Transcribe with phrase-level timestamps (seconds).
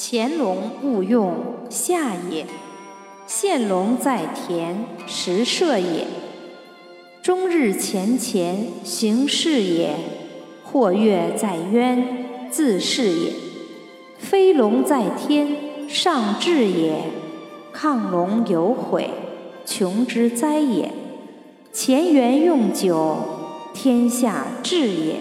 [0.00, 1.34] 潜龙勿用
[1.68, 2.46] 下也，
[3.26, 6.06] 现龙在田时射也。
[7.20, 9.96] 终日前乾行事也，
[10.62, 13.32] 或跃在渊自是也。
[14.20, 17.02] 飞龙在天上至也，
[17.74, 19.10] 亢龙有悔
[19.66, 20.92] 穷之灾也。
[21.74, 23.16] 乾元用久，
[23.74, 25.16] 天下治也。